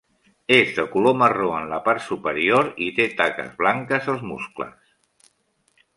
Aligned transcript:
És 0.55 0.71
de 0.77 0.85
color 0.93 1.17
marró 1.23 1.49
en 1.57 1.67
la 1.73 1.79
par 1.89 1.95
superior 2.07 2.71
i 2.89 2.89
té 3.01 3.07
taques 3.21 3.55
blanques 3.63 4.11
als 4.15 4.29
muscles. 4.31 5.33